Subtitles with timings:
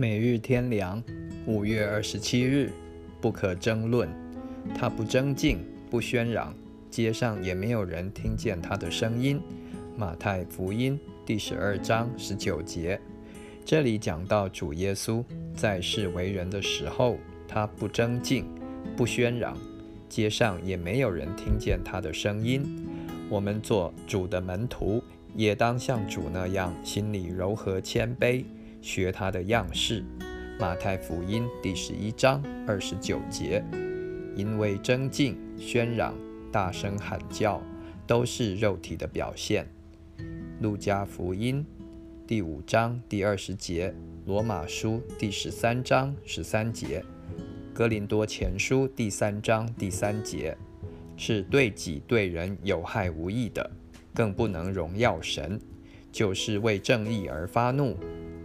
[0.00, 1.04] 每日天凉，
[1.44, 2.72] 五月二十七日，
[3.20, 4.08] 不可争论。
[4.74, 5.58] 他不争竞，
[5.90, 6.54] 不喧嚷，
[6.90, 9.38] 街上也没有人听见他的声音。
[9.98, 12.98] 马太福音第十二章十九节，
[13.62, 15.22] 这里讲到主耶稣
[15.54, 18.46] 在世为人的时候，他不争竞，
[18.96, 19.54] 不喧嚷，
[20.08, 22.64] 街上也没有人听见他的声音。
[23.28, 25.04] 我们做主的门徒，
[25.34, 28.42] 也当像主那样，心里柔和谦卑。
[28.80, 30.02] 学他的样式，
[30.58, 33.62] 《马太福音》第十一章二十九节，
[34.34, 36.14] 因为争竞、喧嚷、
[36.50, 37.62] 大声喊叫，
[38.06, 39.66] 都是肉体的表现。
[40.62, 41.64] 《路加福音》
[42.26, 43.90] 第五章第二十节，
[44.26, 47.00] 《罗马书》第十三章十三节，
[47.74, 50.56] 《哥林多前书》第三章第三节，
[51.18, 53.70] 是对己对人有害无益的，
[54.14, 55.60] 更不能荣耀神，
[56.10, 57.94] 就是为正义而发怒。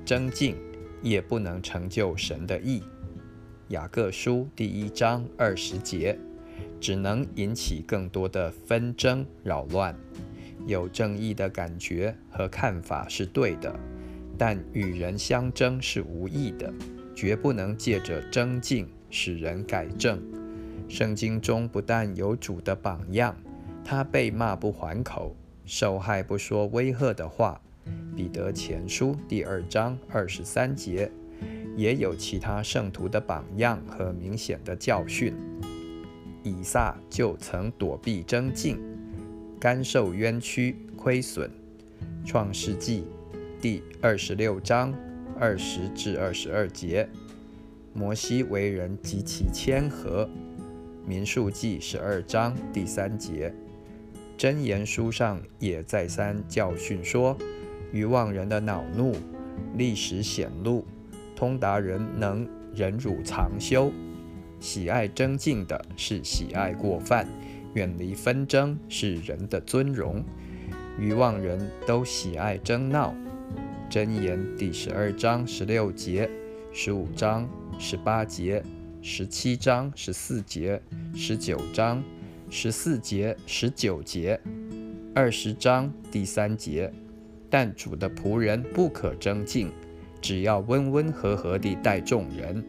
[0.06, 0.56] 争竞
[1.02, 2.84] 也不能成就神的意。
[3.70, 6.16] 雅各书第一章二十节，
[6.80, 9.96] 只能引起更多的纷争扰乱。
[10.68, 13.76] 有正义的感觉和看法是对的，
[14.38, 16.72] 但与人相争是无益的，
[17.16, 20.22] 绝不能借着争竞使人改正。
[20.88, 23.36] 圣经中不但有主的榜样，
[23.84, 27.60] 他被骂不还口，受害不说威吓的话。
[28.16, 31.12] 彼得前书第二章二十三节，
[31.76, 35.34] 也有其他圣徒的榜样和明显的教训。
[36.44, 38.80] 以撒就曾躲避争竞，
[39.60, 41.50] 甘受冤屈亏损。
[42.24, 43.06] 创世纪
[43.60, 44.94] 第二十六章
[45.40, 47.10] 二十至二十二节，
[47.94, 50.30] 摩西为人极其谦和。
[51.06, 53.54] 民数记十二章第三节，
[54.38, 57.38] 箴言书上也再三教训说。
[57.96, 59.16] 愚妄人的恼怒，
[59.78, 60.84] 历史显露；
[61.34, 63.90] 通达人能忍辱藏修。
[64.60, 67.26] 喜爱争竞的是喜爱过犯，
[67.74, 70.22] 远离纷争是人的尊荣。
[71.00, 71.58] 愚妄人
[71.88, 73.16] 都喜爱争闹。
[73.90, 76.30] 箴言第十二章十六节、
[76.74, 77.48] 十五章
[77.80, 78.62] 十八节、
[79.02, 80.82] 十七章十四节、
[81.16, 82.04] 十九章
[82.50, 84.38] 十四节、十九节、
[85.14, 86.92] 二十章第三节。
[87.58, 89.72] 但主的仆人不可争竞，
[90.20, 92.62] 只要温温和和地待众人。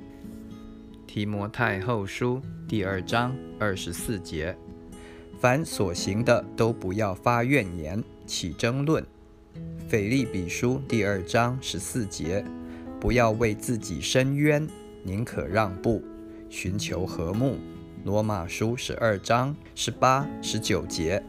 [1.09, 4.57] 提摩太后书第二章二十四节：
[5.41, 9.05] 凡所行的都不要发怨言，起争论。
[9.89, 12.45] 腓利比书第二章十四节：
[13.01, 14.65] 不要为自己申冤，
[15.03, 16.01] 宁可让步，
[16.49, 17.57] 寻求和睦。
[18.05, 21.21] 罗马书十二章十八、十九节。